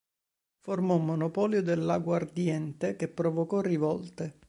[0.57, 4.39] Formò un monopolio dell'aguardiente, che provocò rivolte.